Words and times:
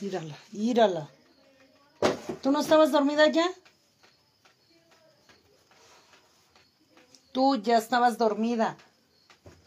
Írala, 0.00 0.36
írala. 0.52 1.08
¿Tú 2.42 2.50
no 2.50 2.60
estabas 2.60 2.92
dormida 2.92 3.28
ya? 3.28 3.50
Tú 7.32 7.56
ya 7.56 7.78
estabas 7.78 8.18
dormida. 8.18 8.76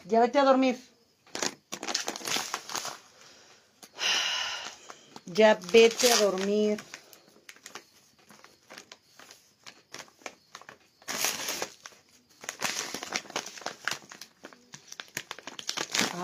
Ya 0.06 0.20
vete 0.20 0.40
a 0.40 0.44
dormir. 0.44 0.80
Ya 5.26 5.60
vete 5.72 6.12
a 6.12 6.18
dormir. 6.18 6.82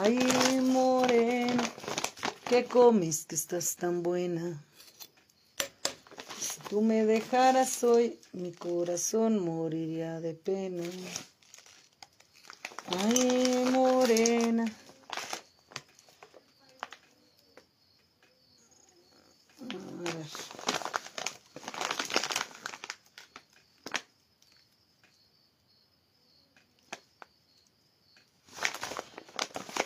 Ay, 0.01 0.61
morena, 0.61 1.63
¿qué 2.65 2.71
comes 2.71 3.25
que 3.25 3.35
estás 3.35 3.75
tan 3.75 4.01
buena? 4.01 4.63
Si 6.39 6.59
tú 6.69 6.81
me 6.81 7.05
dejaras 7.05 7.83
hoy, 7.83 8.19
mi 8.33 8.51
corazón 8.51 9.39
moriría 9.39 10.19
de 10.19 10.33
pena. 10.33 10.83
Ay, 12.87 13.65
morena. 13.71 14.65
A 19.61 20.03
ver. 20.03 20.25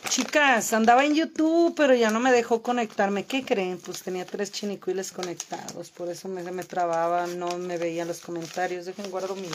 Chicas, 0.10 0.74
andaba 0.74 1.06
en 1.06 1.14
YouTube, 1.14 1.76
pero 1.78 1.94
ya 1.94 2.10
no 2.10 2.20
me 2.20 2.32
dejó 2.32 2.64
conectarme. 2.64 3.26
¿Qué 3.26 3.46
creen? 3.46 3.78
Pues 3.78 4.02
tenía 4.02 4.26
tres 4.26 4.52
chinicuiles 4.52 5.12
conectados, 5.12 5.92
por 5.92 6.10
eso 6.10 6.28
me, 6.28 6.42
me 6.52 6.64
trababa, 6.64 7.28
no 7.28 7.60
me 7.60 7.78
veía 7.78 8.06
los 8.06 8.20
comentarios. 8.20 8.88
Dejen 8.88 9.12
guardo 9.12 9.36
mi. 9.36 9.48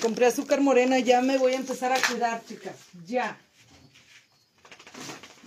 Compré 0.00 0.24
azúcar 0.24 0.62
morena, 0.62 0.98
ya 1.00 1.20
me 1.20 1.36
voy 1.36 1.52
a 1.52 1.56
empezar 1.56 1.92
a 1.92 2.00
cuidar, 2.00 2.42
chicas. 2.46 2.76
Ya. 3.06 3.38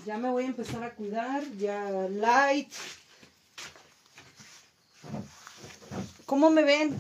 Ya 0.06 0.18
me 0.20 0.30
voy 0.30 0.44
a 0.44 0.48
empezar 0.48 0.84
a 0.84 0.92
cuidar, 0.92 1.44
ya 1.58 1.90
light. 2.12 2.72
¿Cómo 6.28 6.52
me 6.52 6.64
ven? 6.64 6.96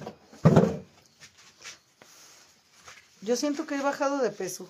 Yo 3.22 3.36
siento 3.36 3.68
que 3.68 3.76
he 3.76 3.82
bajado 3.82 4.18
de 4.18 4.32
peso. 4.32 4.68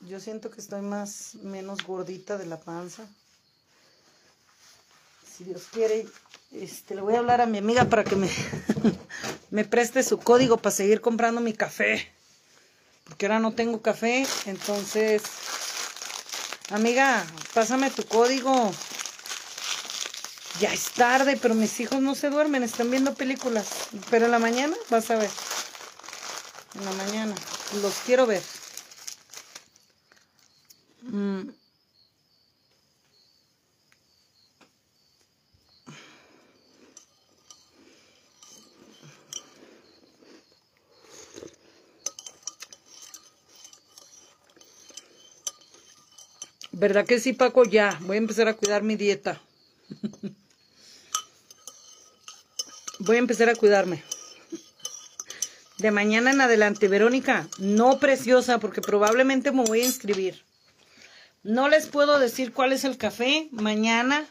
Yo 0.00 0.20
siento 0.20 0.50
que 0.50 0.60
estoy 0.60 0.80
más, 0.80 1.34
menos 1.42 1.84
gordita 1.84 2.38
de 2.38 2.46
la 2.46 2.58
panza. 2.60 3.04
Si 5.36 5.42
Dios 5.44 5.64
quiere, 5.72 6.06
este, 6.52 6.94
le 6.94 7.00
voy 7.00 7.14
a 7.16 7.18
hablar 7.18 7.40
a 7.40 7.46
mi 7.46 7.58
amiga 7.58 7.84
para 7.84 8.04
que 8.04 8.14
me, 8.14 8.30
me 9.50 9.64
preste 9.64 10.02
su 10.04 10.18
código 10.18 10.56
para 10.58 10.74
seguir 10.74 11.00
comprando 11.00 11.40
mi 11.40 11.52
café. 11.52 12.12
Porque 13.04 13.26
ahora 13.26 13.40
no 13.40 13.54
tengo 13.54 13.82
café, 13.82 14.26
entonces, 14.46 15.22
amiga, 16.70 17.24
pásame 17.52 17.90
tu 17.90 18.04
código. 18.04 18.70
Ya 20.60 20.72
es 20.72 20.90
tarde, 20.92 21.38
pero 21.40 21.54
mis 21.54 21.80
hijos 21.80 22.00
no 22.00 22.14
se 22.14 22.30
duermen, 22.30 22.62
están 22.62 22.90
viendo 22.90 23.14
películas. 23.14 23.68
Pero 24.10 24.26
en 24.26 24.30
la 24.30 24.38
mañana 24.38 24.76
vas 24.90 25.10
a 25.10 25.16
ver. 25.16 25.30
En 26.74 26.84
la 26.84 26.92
mañana. 26.92 27.34
Los 27.82 27.94
quiero 28.06 28.26
ver. 28.26 28.42
Mm. 31.08 31.50
¿Verdad 46.72 47.06
que 47.06 47.18
sí, 47.18 47.32
Paco? 47.32 47.64
Ya, 47.64 47.98
voy 48.02 48.16
a 48.16 48.18
empezar 48.18 48.46
a 48.48 48.54
cuidar 48.54 48.82
mi 48.82 48.94
dieta. 48.94 49.40
voy 53.00 53.16
a 53.16 53.18
empezar 53.18 53.48
a 53.48 53.54
cuidarme. 53.56 54.04
De 55.78 55.90
mañana 55.90 56.30
en 56.30 56.40
adelante, 56.40 56.86
Verónica, 56.88 57.48
no 57.58 57.98
preciosa, 57.98 58.58
porque 58.58 58.80
probablemente 58.80 59.50
me 59.52 59.64
voy 59.64 59.80
a 59.80 59.86
inscribir. 59.86 60.47
No 61.48 61.70
les 61.70 61.86
puedo 61.86 62.18
decir 62.18 62.52
cuál 62.52 62.74
es 62.74 62.84
el 62.84 62.98
café 62.98 63.48
mañana, 63.52 64.26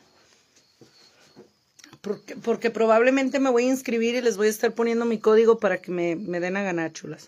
porque, 2.43 2.69
probablemente 2.69 3.39
me 3.39 3.49
voy 3.49 3.63
a 3.63 3.69
inscribir 3.71 4.13
y 4.13 4.21
les 4.21 4.37
voy 4.37 4.45
a 4.45 4.51
estar 4.51 4.75
poniendo 4.75 5.03
mi 5.03 5.17
código 5.17 5.57
para 5.57 5.81
que 5.81 5.89
me, 5.89 6.15
den 6.15 6.57
a 6.57 6.61
ganar, 6.61 6.93
chulas. 6.93 7.27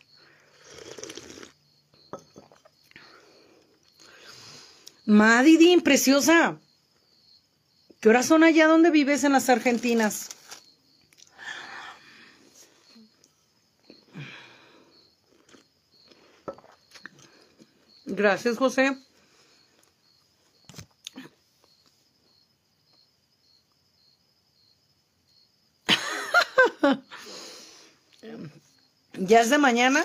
Madidín, 5.08 5.82
preciosa. 5.82 6.60
¿Qué 8.00 8.10
horas 8.10 8.28
son 8.28 8.44
allá 8.44 8.68
donde 8.68 8.92
vives 8.92 9.24
en 9.24 9.34
las 9.34 9.50
Argentinas? 9.50 10.30
Gracias, 18.06 18.56
José. 18.56 18.96
¿Ya 29.30 29.42
es 29.42 29.52
de 29.52 29.60
mañana? 29.60 30.04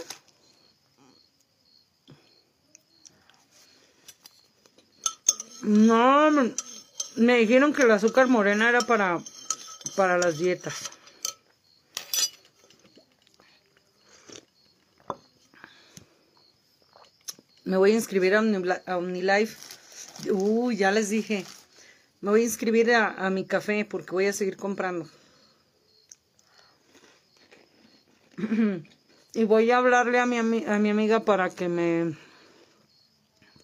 No, 5.63 6.31
me 7.17 7.39
dijeron 7.39 7.73
que 7.73 7.85
el 7.85 7.91
azúcar 7.91 8.29
morena 8.29 8.69
era 8.69 8.83
para, 8.83 9.19
para 9.97 10.19
las 10.19 10.37
dietas. 10.37 10.91
Me 17.65 17.79
voy 17.79 17.93
a 17.93 17.95
inscribir 17.95 18.35
a, 18.35 18.41
OmniLife. 18.99 19.57
Uy, 20.33 20.77
ya 20.77 20.91
les 20.91 21.09
dije. 21.09 21.47
Me 22.21 22.29
voy 22.29 22.43
a 22.43 22.45
inscribir 22.45 22.93
a, 22.93 23.15
a 23.27 23.31
mi 23.31 23.47
café 23.47 23.87
porque 23.87 24.11
voy 24.11 24.27
a 24.27 24.35
seguir 24.35 24.59
comprando. 24.59 25.09
y 29.35 29.45
voy 29.45 29.71
a 29.71 29.79
hablarle 29.79 30.19
a 30.21 30.27
mi, 30.27 30.39
a 30.39 30.79
mi 30.79 30.91
amiga 30.91 31.21
para 31.21 31.51
que 31.51 31.69
me 31.69 32.17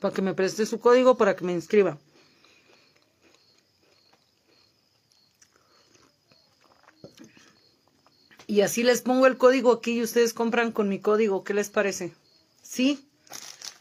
para 0.01 0.15
que 0.15 0.23
me 0.23 0.35
preste 0.35 0.67
su 0.67 0.81
código 0.81 1.17
para 1.17 1.37
que 1.37 1.45
me 1.45 1.53
inscriba. 1.53 1.99
Y 8.47 8.63
así 8.63 8.83
les 8.83 9.03
pongo 9.03 9.27
el 9.29 9.37
código 9.37 9.71
aquí 9.71 9.93
y 9.93 10.03
ustedes 10.03 10.35
compran 10.35 10.73
con 10.73 10.89
mi 10.89 10.99
código. 10.99 11.45
¿Qué 11.45 11.55
les 11.55 11.71
parece? 11.71 12.13
¿Sí? 12.63 13.07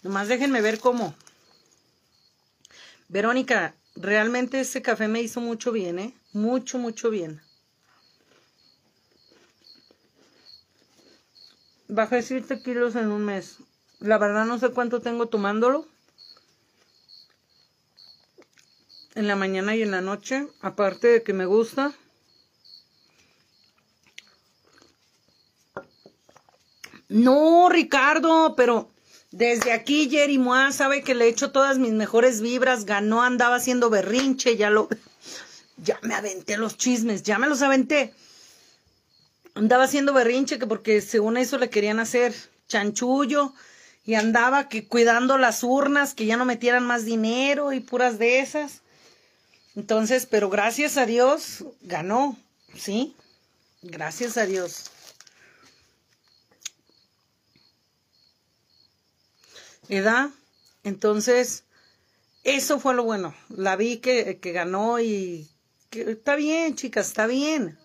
Nomás 0.04 0.28
déjenme 0.28 0.62
ver 0.62 0.80
cómo. 0.80 1.16
Verónica, 3.08 3.76
realmente 3.96 4.60
ese 4.60 4.84
café 4.84 5.08
me 5.08 5.22
hizo 5.22 5.42
mucho 5.42 5.72
bien, 5.72 5.98
¿eh? 5.98 6.14
Mucho, 6.34 6.78
mucho 6.78 7.10
bien. 7.10 7.42
Bajé 11.90 12.22
7 12.22 12.62
kilos 12.62 12.96
en 12.96 13.12
un 13.12 13.26
mes. 13.26 13.58
La 14.00 14.20
verdad 14.20 14.46
no 14.46 14.60
sé 14.60 14.70
cuánto 14.70 15.02
tengo 15.02 15.26
tomándolo. 15.26 15.88
En 19.16 19.28
la 19.28 19.36
mañana 19.36 19.76
y 19.76 19.82
en 19.82 19.90
la 19.90 20.00
noche. 20.00 20.48
Aparte 20.62 21.08
de 21.08 21.24
que 21.24 21.34
me 21.34 21.48
gusta. 21.48 21.92
No, 27.08 27.70
Ricardo, 27.70 28.54
pero 28.56 28.92
desde 29.32 29.72
aquí 29.72 30.12
Jerry 30.12 30.40
sabe 30.72 31.04
que 31.04 31.16
le 31.16 31.28
echo 31.28 31.52
todas 31.52 31.80
mis 31.80 31.94
mejores 31.94 32.40
vibras. 32.42 32.86
Ganó, 32.86 33.24
andaba 33.24 33.56
haciendo 33.56 33.90
berrinche, 33.90 34.58
ya 34.58 34.70
lo... 34.70 34.90
Ya 35.78 35.98
me 36.04 36.14
aventé 36.14 36.58
los 36.58 36.78
chismes, 36.78 37.24
ya 37.24 37.40
me 37.40 37.48
los 37.48 37.64
aventé. 37.64 38.14
Andaba 39.60 39.84
haciendo 39.84 40.14
berrinche 40.14 40.58
que 40.58 40.66
porque 40.68 41.02
según 41.02 41.36
eso 41.36 41.58
le 41.58 41.70
querían 41.70 42.00
hacer 42.00 42.34
chanchullo 42.70 43.54
y 44.06 44.14
andaba 44.14 44.70
que 44.70 44.88
cuidando 44.88 45.38
las 45.38 45.64
urnas, 45.66 46.14
que 46.14 46.26
ya 46.26 46.38
no 46.38 46.46
metieran 46.46 46.86
más 46.86 47.04
dinero 47.04 47.74
y 47.74 47.82
puras 47.82 48.18
de 48.20 48.40
esas. 48.40 48.80
Entonces, 49.76 50.26
pero 50.26 50.50
gracias 50.50 50.96
a 50.96 51.06
Dios 51.06 51.66
ganó, 51.82 52.38
¿sí? 52.74 53.18
Gracias 53.82 54.38
a 54.38 54.46
Dios. 54.46 54.92
¿Edad? 59.90 60.30
Entonces, 60.86 61.66
Eso 62.46 62.80
fue 62.80 62.94
lo 62.96 63.04
bueno. 63.04 63.36
La 63.50 63.76
vi 63.76 63.98
que, 63.98 64.40
que 64.40 64.54
ganó 64.54 65.02
y 65.02 65.50
que, 65.90 66.12
está 66.12 66.36
bien, 66.38 66.76
chicas, 66.78 67.08
está 67.08 67.28
bien. 67.28 67.78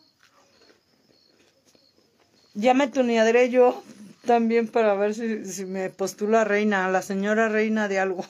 Ya 2.55 2.73
me 2.73 2.89
tunearé 2.89 3.51
yo 3.51 3.83
también 4.25 4.69
para 4.69 4.95
ver 4.95 5.15
si, 5.15 5.45
si 5.45 5.65
me 5.65 5.91
postula 5.91 6.45
reina, 6.45 6.89
la 6.89 7.03
señora 7.03 7.49
reina 7.49 7.89
de 7.89 7.99
algo. 7.99 8.25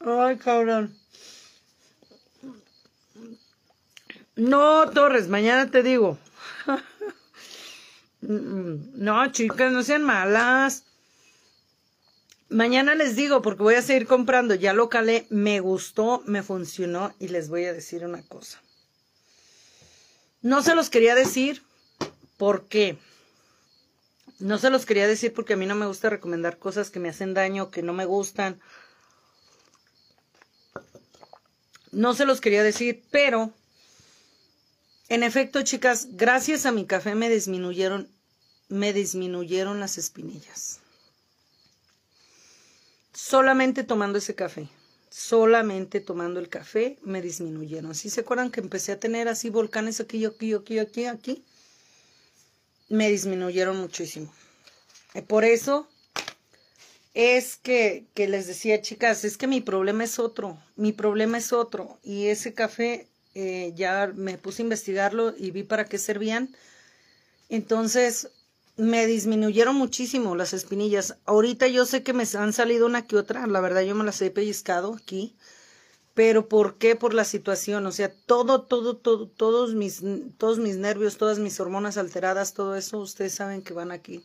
Ay, 0.00 0.36
cabrón. 0.36 0.94
No, 4.36 4.90
Torres, 4.90 5.28
mañana 5.28 5.70
te 5.70 5.82
digo. 5.82 6.18
No, 8.26 9.30
chicas, 9.32 9.70
no 9.70 9.82
sean 9.82 10.02
malas. 10.02 10.84
Mañana 12.54 12.94
les 12.94 13.16
digo 13.16 13.42
porque 13.42 13.64
voy 13.64 13.74
a 13.74 13.82
seguir 13.82 14.06
comprando. 14.06 14.54
Ya 14.54 14.74
lo 14.74 14.88
calé, 14.88 15.26
me 15.28 15.58
gustó, 15.58 16.22
me 16.24 16.44
funcionó 16.44 17.12
y 17.18 17.26
les 17.26 17.48
voy 17.48 17.64
a 17.64 17.72
decir 17.72 18.04
una 18.04 18.22
cosa. 18.22 18.62
No 20.40 20.62
se 20.62 20.76
los 20.76 20.88
quería 20.88 21.16
decir 21.16 21.64
porque 22.36 22.96
no 24.38 24.58
se 24.58 24.70
los 24.70 24.86
quería 24.86 25.08
decir 25.08 25.34
porque 25.34 25.54
a 25.54 25.56
mí 25.56 25.66
no 25.66 25.74
me 25.74 25.86
gusta 25.86 26.10
recomendar 26.10 26.58
cosas 26.58 26.90
que 26.90 27.00
me 27.00 27.08
hacen 27.08 27.34
daño, 27.34 27.72
que 27.72 27.82
no 27.82 27.92
me 27.92 28.04
gustan. 28.04 28.60
No 31.90 32.14
se 32.14 32.24
los 32.24 32.40
quería 32.40 32.62
decir, 32.62 33.02
pero 33.10 33.50
en 35.08 35.24
efecto, 35.24 35.60
chicas, 35.62 36.06
gracias 36.12 36.66
a 36.66 36.70
mi 36.70 36.86
café 36.86 37.16
me 37.16 37.28
disminuyeron 37.28 38.08
me 38.68 38.92
disminuyeron 38.92 39.80
las 39.80 39.98
espinillas. 39.98 40.83
Solamente 43.14 43.84
tomando 43.84 44.18
ese 44.18 44.34
café, 44.34 44.68
solamente 45.08 46.00
tomando 46.00 46.40
el 46.40 46.48
café 46.48 46.98
me 47.02 47.22
disminuyeron. 47.22 47.94
¿Sí 47.94 48.10
se 48.10 48.22
acuerdan 48.22 48.50
que 48.50 48.60
empecé 48.60 48.90
a 48.90 48.98
tener 48.98 49.28
así 49.28 49.50
volcanes 49.50 50.00
aquí, 50.00 50.24
aquí, 50.24 50.52
aquí, 50.52 50.80
aquí, 50.80 51.06
aquí? 51.06 51.44
Me 52.88 53.08
disminuyeron 53.08 53.76
muchísimo. 53.76 54.34
Y 55.14 55.20
por 55.22 55.44
eso 55.44 55.88
es 57.14 57.54
que, 57.54 58.04
que 58.14 58.26
les 58.26 58.48
decía, 58.48 58.82
chicas, 58.82 59.24
es 59.24 59.36
que 59.36 59.46
mi 59.46 59.60
problema 59.60 60.02
es 60.02 60.18
otro, 60.18 60.58
mi 60.74 60.92
problema 60.92 61.38
es 61.38 61.52
otro. 61.52 62.00
Y 62.02 62.26
ese 62.26 62.52
café 62.52 63.06
eh, 63.36 63.72
ya 63.76 64.10
me 64.12 64.38
puse 64.38 64.62
a 64.62 64.64
investigarlo 64.64 65.34
y 65.38 65.52
vi 65.52 65.62
para 65.62 65.84
qué 65.84 65.98
servían. 65.98 66.52
Entonces, 67.48 68.30
me 68.76 69.06
disminuyeron 69.06 69.76
muchísimo 69.76 70.34
las 70.34 70.52
espinillas. 70.52 71.16
Ahorita 71.24 71.68
yo 71.68 71.86
sé 71.86 72.02
que 72.02 72.12
me 72.12 72.24
han 72.34 72.52
salido 72.52 72.86
una 72.86 73.06
que 73.06 73.16
otra, 73.16 73.46
la 73.46 73.60
verdad 73.60 73.82
yo 73.82 73.94
me 73.94 74.04
las 74.04 74.20
he 74.22 74.30
pellizcado 74.30 74.94
aquí. 74.94 75.36
Pero 76.14 76.48
¿por 76.48 76.78
qué? 76.78 76.94
Por 76.94 77.12
la 77.12 77.24
situación, 77.24 77.86
o 77.86 77.92
sea, 77.92 78.12
todo, 78.26 78.62
todo, 78.62 78.96
todo, 78.96 79.28
todos 79.28 79.74
mis, 79.74 80.00
todos 80.38 80.60
mis 80.60 80.76
nervios, 80.76 81.18
todas 81.18 81.40
mis 81.40 81.58
hormonas 81.58 81.96
alteradas, 81.96 82.54
todo 82.54 82.76
eso, 82.76 82.98
ustedes 83.00 83.34
saben 83.34 83.62
que 83.62 83.74
van 83.74 83.90
aquí. 83.90 84.24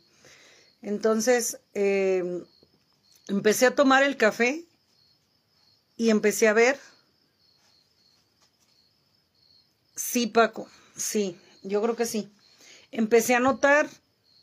Entonces, 0.83 1.59
eh, 1.73 2.43
empecé 3.27 3.65
a 3.65 3.75
tomar 3.75 4.03
el 4.03 4.17
café 4.17 4.65
y 5.97 6.11
empecé 6.11 6.47
a 6.47 6.53
ver. 6.53 6.79
Sí, 9.95 10.27
Paco, 10.27 10.67
sí, 10.95 11.37
yo 11.63 11.81
creo 11.81 11.95
que 11.95 12.05
sí. 12.05 12.31
Empecé 12.91 13.33
a 13.33 13.39
notar 13.39 13.89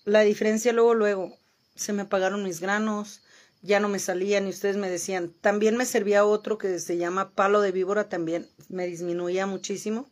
la 0.06 0.20
diferencia 0.20 0.72
luego, 0.72 0.94
luego, 0.94 1.36
se 1.74 1.92
me 1.92 2.02
apagaron 2.02 2.44
mis 2.44 2.60
granos, 2.60 3.22
ya 3.60 3.80
no 3.80 3.88
me 3.88 3.98
salían 3.98 4.46
y 4.46 4.50
ustedes 4.50 4.76
me 4.76 4.88
decían, 4.88 5.34
también 5.40 5.76
me 5.76 5.84
servía 5.84 6.24
otro 6.24 6.58
que 6.58 6.78
se 6.78 6.96
llama 6.96 7.32
palo 7.32 7.60
de 7.60 7.72
víbora, 7.72 8.08
también 8.08 8.48
me 8.68 8.86
disminuía 8.86 9.46
muchísimo. 9.46 10.08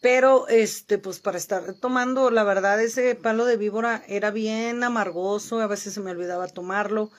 Pero, 0.00 0.48
este, 0.48 0.98
pues 0.98 1.20
para 1.20 1.38
estar 1.38 1.74
tomando, 1.74 2.30
la 2.30 2.42
verdad, 2.42 2.82
ese 2.82 3.14
palo 3.14 3.44
de 3.44 3.56
víbora 3.56 4.02
era 4.08 4.32
bien 4.32 4.82
amargoso, 4.82 5.60
a 5.60 5.66
veces 5.68 5.94
se 5.94 6.00
me 6.00 6.10
olvidaba 6.10 6.48
tomarlo. 6.48 7.10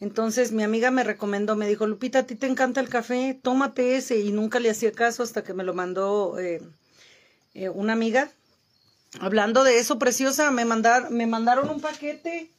Entonces 0.00 0.52
mi 0.52 0.62
amiga 0.62 0.90
me 0.90 1.04
recomendó, 1.04 1.54
me 1.54 1.68
dijo, 1.68 1.86
Lupita, 1.86 2.20
a 2.20 2.26
ti 2.26 2.34
te 2.34 2.46
encanta 2.46 2.80
el 2.80 2.88
café, 2.88 3.38
tómate 3.42 3.96
ese. 3.96 4.20
Y 4.20 4.32
nunca 4.32 4.58
le 4.58 4.70
hacía 4.70 4.92
caso 4.92 5.22
hasta 5.22 5.44
que 5.44 5.52
me 5.52 5.64
lo 5.64 5.74
mandó 5.74 6.38
eh, 6.38 6.62
eh, 7.54 7.68
una 7.68 7.92
amiga 7.92 8.32
Hablando 9.20 9.62
de 9.64 9.78
eso, 9.78 9.98
preciosa, 9.98 10.50
me, 10.50 10.64
mandar, 10.64 11.10
me 11.10 11.26
mandaron 11.26 11.68
un 11.68 11.80
paquete. 11.80 12.50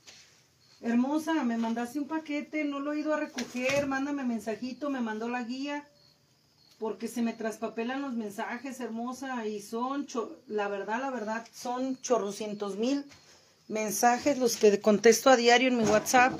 Hermosa, 0.81 1.43
me 1.43 1.57
mandaste 1.57 1.99
un 1.99 2.07
paquete, 2.07 2.65
no 2.65 2.79
lo 2.79 2.93
he 2.93 2.99
ido 2.99 3.13
a 3.13 3.19
recoger, 3.19 3.87
mándame 3.87 4.23
mensajito, 4.23 4.89
me 4.89 4.99
mandó 4.99 5.29
la 5.29 5.43
guía, 5.43 5.87
porque 6.77 7.07
se 7.07 7.21
me 7.21 7.33
traspapelan 7.33 8.01
los 8.01 8.13
mensajes, 8.13 8.81
hermosa, 8.81 9.47
y 9.47 9.61
son, 9.61 10.05
la 10.47 10.67
verdad, 10.67 10.99
la 11.01 11.09
verdad, 11.09 11.47
son 11.53 11.99
chorrocientos 12.01 12.77
mil 12.77 13.05
mensajes 13.67 14.37
los 14.37 14.57
que 14.57 14.79
contesto 14.81 15.29
a 15.29 15.37
diario 15.37 15.69
en 15.69 15.77
mi 15.77 15.83
WhatsApp. 15.85 16.33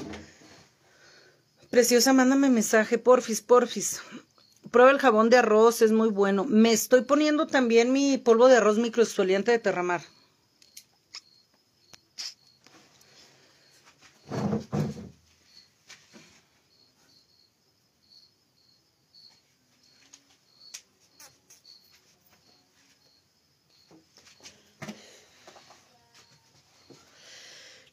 Preciosa, 1.69 2.13
mándame 2.13 2.49
mensaje, 2.49 2.97
porfis, 2.97 3.41
porfis. 3.41 4.01
Prueba 4.73 4.89
el 4.89 4.97
jabón 4.97 5.29
de 5.29 5.37
arroz, 5.37 5.83
es 5.83 5.91
muy 5.91 6.09
bueno. 6.09 6.45
Me 6.45 6.71
estoy 6.73 7.03
poniendo 7.03 7.45
también 7.45 7.93
mi 7.93 8.17
polvo 8.17 8.47
de 8.47 8.57
arroz 8.57 8.79
microexfoliante 8.79 9.51
de 9.51 9.59
Terramar. 9.59 10.01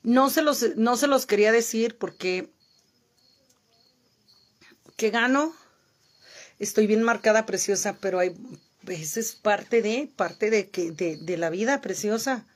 No 0.03 0.31
se 0.31 0.41
los, 0.41 0.65
no 0.77 0.97
se 0.97 1.09
los 1.09 1.27
quería 1.27 1.53
decir 1.53 1.99
porque 1.99 2.51
que 4.97 5.11
gano 5.11 5.55
estoy 6.61 6.87
bien 6.87 7.03
marcada, 7.03 7.47
preciosa, 7.47 7.99
pero 8.01 8.21
hay, 8.21 8.37
esa 8.87 9.19
es 9.21 9.33
parte 9.35 9.83
de, 9.83 10.13
parte 10.17 10.51
de, 10.51 10.71
que, 10.71 10.93
de, 10.93 11.17
de 11.17 11.37
la 11.37 11.51
vida, 11.51 11.81
preciosa. 11.81 12.47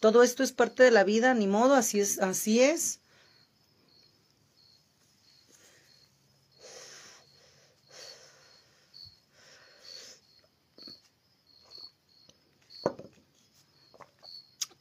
Todo 0.00 0.22
esto 0.22 0.42
es 0.42 0.52
parte 0.52 0.82
de 0.82 0.90
la 0.92 1.04
vida, 1.04 1.34
ni 1.34 1.46
modo, 1.46 1.74
así 1.74 2.00
es, 2.00 2.20
así 2.20 2.60
es. 2.60 3.00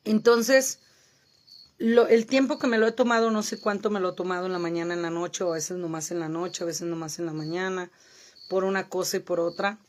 Entonces, 0.05 0.79
lo, 1.77 2.07
el 2.07 2.25
tiempo 2.27 2.59
que 2.59 2.67
me 2.67 2.77
lo 2.77 2.87
he 2.87 2.91
tomado, 2.91 3.31
no 3.31 3.43
sé 3.43 3.59
cuánto 3.59 3.89
me 3.89 3.99
lo 3.99 4.09
he 4.11 4.15
tomado 4.15 4.45
en 4.47 4.53
la 4.53 4.59
mañana, 4.59 4.93
en 4.93 5.01
la 5.01 5.09
noche, 5.11 5.43
o 5.43 5.51
a 5.51 5.55
veces 5.55 5.77
nomás 5.77 6.11
en 6.11 6.19
la 6.19 6.29
noche, 6.29 6.63
a 6.63 6.67
veces 6.67 6.87
nomás 6.87 7.19
en 7.19 7.25
la 7.27 7.33
mañana 7.33 7.91
por 8.47 8.63
una 8.63 8.89
cosa 8.89 9.17
y 9.17 9.21
por 9.21 9.39
otra. 9.39 9.79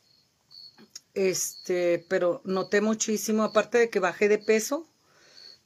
Este, 1.15 2.05
pero 2.09 2.41
noté 2.45 2.81
muchísimo, 2.81 3.43
aparte 3.43 3.79
de 3.79 3.91
que 3.91 3.99
bajé 3.99 4.29
de 4.29 4.39
peso, 4.39 4.87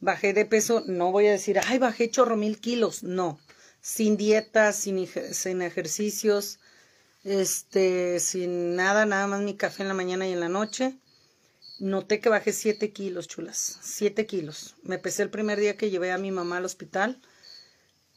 bajé 0.01 0.33
de 0.33 0.47
peso, 0.47 0.83
no 0.87 1.13
voy 1.13 1.27
a 1.27 1.33
decir, 1.33 1.61
ay, 1.67 1.79
bajé 1.79 2.11
chorro 2.11 2.37
mil 2.37 2.59
kilos, 2.59 3.03
no, 3.03 3.39
sin 3.81 4.17
dieta, 4.17 4.73
sin, 4.73 4.99
ejercicios, 5.63 6.59
este, 7.25 8.19
sin 8.21 8.77
nada, 8.77 9.05
nada 9.05 9.27
más 9.27 9.43
mi 9.43 9.57
café 9.57 9.83
en 9.83 9.89
la 9.89 9.95
mañana 9.95 10.27
y 10.27 10.33
en 10.33 10.41
la 10.41 10.49
noche. 10.49 10.97
Noté 11.79 12.21
que 12.21 12.29
bajé 12.29 12.53
siete 12.53 12.93
kilos, 12.93 13.29
chulas, 13.29 13.79
siete 13.83 14.25
kilos. 14.25 14.77
Me 14.85 14.99
pesé 14.99 15.23
el 15.23 15.31
primer 15.31 15.59
día 15.59 15.77
que 15.77 15.91
llevé 15.91 16.13
a 16.13 16.19
mi 16.19 16.31
mamá 16.31 16.59
al 16.59 16.65
hospital 16.65 17.21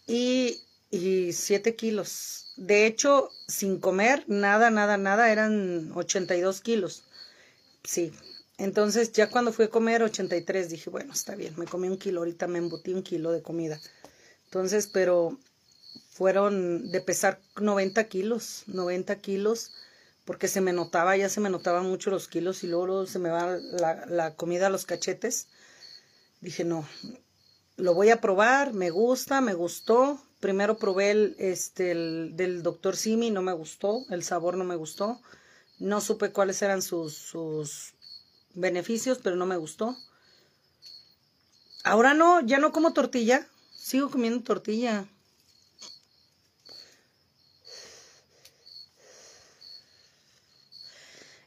y, 0.08 0.62
y 0.96 1.34
siete 1.34 1.76
kilos 1.76 2.46
de 2.56 2.86
hecho, 2.86 3.32
sin 3.48 3.80
comer, 3.80 4.24
nada, 4.28 4.70
nada, 4.72 4.98
nada, 4.98 5.32
eran 5.32 5.92
82 5.94 6.62
kilos. 6.62 7.04
Sí. 7.84 8.14
Entonces, 8.58 9.12
ya 9.12 9.30
cuando 9.30 9.52
fui 9.52 9.66
a 9.66 9.70
comer 9.70 10.02
83, 10.02 10.70
dije, 10.70 10.90
bueno, 10.90 11.14
está 11.14 11.36
bien, 11.36 11.54
me 11.58 11.66
comí 11.66 11.90
un 11.90 11.98
kilo, 11.98 12.22
ahorita 12.22 12.48
me 12.48 12.60
embutí 12.60 12.94
un 12.94 13.04
kilo 13.04 13.34
de 13.34 13.42
comida. 13.42 13.80
Entonces, 14.46 14.88
pero 14.88 15.38
fueron 16.10 16.90
de 16.92 17.02
pesar 17.02 17.42
90 17.60 18.06
kilos, 18.06 18.64
90 18.68 19.18
kilos, 19.20 19.74
porque 20.24 20.48
se 20.48 20.62
me 20.62 20.72
notaba, 20.72 21.18
ya 21.18 21.28
se 21.28 21.42
me 21.42 21.50
notaban 21.50 21.86
mucho 21.86 22.10
los 22.10 22.30
kilos 22.30 22.64
y 22.64 22.68
luego, 22.68 23.06
se 23.06 23.20
me 23.20 23.30
va 23.30 23.58
la, 23.58 24.06
la 24.06 24.36
comida 24.36 24.68
a 24.68 24.70
los 24.70 24.86
cachetes. 24.86 25.48
Dije, 26.40 26.64
no, 26.64 26.88
lo 27.76 27.94
voy 27.94 28.10
a 28.10 28.22
probar, 28.22 28.74
me 28.74 28.90
gusta, 28.90 29.42
me 29.42 29.54
gustó, 29.54 30.22
primero 30.46 30.78
probé 30.78 31.10
el, 31.10 31.36
este, 31.40 31.90
el 31.90 32.34
del 32.36 32.62
doctor 32.62 32.96
Simi, 32.96 33.32
no 33.32 33.42
me 33.42 33.52
gustó, 33.52 34.06
el 34.12 34.22
sabor 34.24 34.58
no 34.58 34.64
me 34.64 34.76
gustó. 34.76 35.20
No 35.80 36.02
supe 36.02 36.32
cuáles 36.32 36.62
eran 36.62 36.84
sus, 36.84 37.16
sus 37.18 37.96
beneficios, 38.54 39.18
pero 39.24 39.38
no 39.38 39.48
me 39.48 39.58
gustó. 39.58 39.98
Ahora 41.84 42.14
no, 42.14 42.42
ya 42.42 42.60
no 42.60 42.72
como 42.72 42.94
tortilla. 42.94 43.48
Sigo 43.76 44.12
comiendo 44.12 44.44
tortilla. 44.44 45.08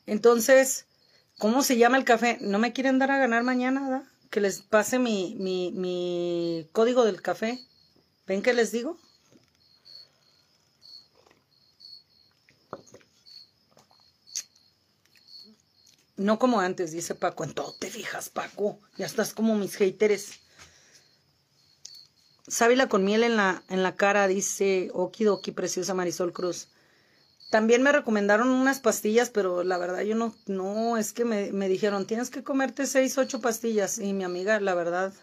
Entonces, 0.07 0.87
¿cómo 1.39 1.63
se 1.63 1.77
llama 1.77 1.99
el 1.99 2.05
café? 2.05 2.39
¿No 2.41 2.59
me 2.59 2.73
quieren 2.73 2.99
dar 2.99 3.13
a 3.13 3.19
ganar 3.19 3.45
mañana? 3.45 3.89
¿da? 3.89 4.13
Que 4.31 4.41
les 4.41 4.61
pase 4.61 4.99
mi, 4.99 5.37
mi, 5.39 5.71
mi 5.71 6.69
código 6.73 7.05
del 7.05 7.23
café. 7.23 7.65
¿Ven 8.29 8.43
qué 8.43 8.53
les 8.53 8.71
digo? 8.71 8.99
No 16.19 16.39
como 16.39 16.61
antes, 16.61 16.93
dice 16.93 17.15
Paco. 17.15 17.45
En 17.45 17.55
todo 17.55 17.75
te 17.79 17.89
fijas, 17.91 18.29
Paco. 18.29 18.79
Ya 18.99 19.07
estás 19.07 19.33
como 19.33 19.55
mis 19.55 19.77
haters. 19.77 20.41
Sábila 22.47 22.89
con 22.89 23.05
miel 23.05 23.23
en 23.23 23.37
la, 23.37 23.63
en 23.69 23.83
la 23.83 23.97
cara, 23.97 24.27
dice 24.27 24.91
Okidoki, 24.93 25.53
preciosa 25.53 25.95
Marisol 25.95 26.33
Cruz. 26.33 26.69
También 27.51 27.83
me 27.83 27.93
recomendaron 27.93 28.49
unas 28.49 28.81
pastillas, 28.81 29.31
pero 29.31 29.65
la 29.65 29.79
verdad 29.79 30.03
yo 30.03 30.15
no, 30.15 30.35
no, 30.47 30.99
es 30.99 31.15
que 31.15 31.25
me, 31.25 31.53
me 31.53 31.69
dijeron, 31.69 32.07
tienes 32.07 32.29
que 32.29 32.43
comerte 32.43 32.87
seis, 32.87 33.17
ocho 33.17 33.41
pastillas. 33.41 33.99
Y 33.99 34.13
mi 34.13 34.25
amiga, 34.25 34.61
la 34.61 34.75
verdad, 34.75 35.15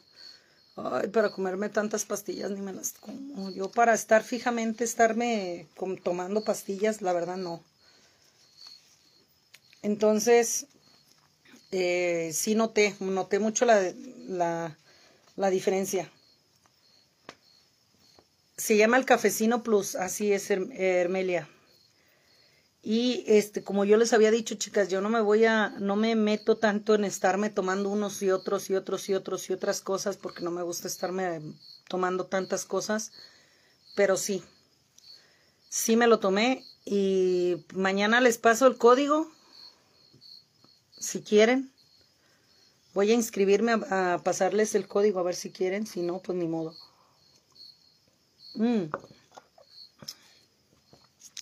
ay, 0.76 1.08
para 1.10 1.32
comerme 1.32 1.70
tantas 1.70 2.06
pastillas 2.06 2.52
ni 2.52 2.62
me 2.62 2.74
las 2.74 2.94
como. 2.94 3.52
Yo 3.52 3.70
para 3.72 3.94
estar 3.94 4.24
fijamente, 4.24 4.84
estarme 4.84 5.68
tomando 6.04 6.44
pastillas, 6.44 7.02
la 7.02 7.14
verdad 7.14 7.38
no. 7.38 7.64
Entonces, 9.82 10.68
eh, 11.72 12.32
sí 12.34 12.56
noté, 12.56 12.96
noté 13.00 13.40
mucho 13.40 13.66
la, 13.66 13.94
la, 14.28 14.78
la 15.36 15.50
diferencia. 15.50 16.12
Se 18.58 18.78
llama 18.78 18.98
el 18.98 19.06
Cafecino 19.06 19.64
Plus, 19.64 19.96
así 19.96 20.32
es, 20.32 20.50
Hermelia. 20.50 21.50
Y 22.88 23.24
este, 23.26 23.64
como 23.64 23.84
yo 23.84 23.98
les 23.98 24.14
había 24.14 24.30
dicho, 24.30 24.54
chicas, 24.54 24.90
yo 24.90 25.02
no 25.02 25.10
me 25.10 25.20
voy 25.20 25.44
a, 25.46 25.70
no 25.80 25.96
me 25.96 26.16
meto 26.16 26.58
tanto 26.58 26.94
en 26.94 27.04
estarme 27.04 27.50
tomando 27.50 27.90
unos 27.90 28.22
y 28.22 28.30
otros 28.30 28.70
y 28.70 28.76
otros 28.76 29.10
y 29.10 29.16
otros 29.16 29.50
y 29.50 29.54
otras 29.54 29.82
cosas, 29.82 30.18
porque 30.18 30.44
no 30.44 30.52
me 30.52 30.62
gusta 30.62 30.88
estarme 30.88 31.42
tomando 31.90 32.28
tantas 32.28 32.64
cosas. 32.64 33.12
Pero 33.96 34.18
sí, 34.18 34.44
sí 35.68 35.96
me 35.96 36.06
lo 36.06 36.20
tomé 36.20 36.64
y 36.86 37.66
mañana 37.74 38.22
les 38.22 38.38
paso 38.38 38.68
el 38.68 38.78
código 38.78 39.32
si 41.00 41.24
quieren. 41.24 41.72
Voy 42.94 43.10
a 43.10 43.16
inscribirme 43.16 43.72
a, 43.90 44.22
pasarles 44.24 44.76
el 44.76 44.88
código 44.88 45.20
a 45.20 45.24
ver 45.24 45.34
si 45.34 45.50
quieren. 45.50 45.88
Si 45.88 46.04
no, 46.04 46.20
pues 46.20 46.38
ni 46.38 46.48
modo. 46.48 46.76
Mm. 48.54 48.92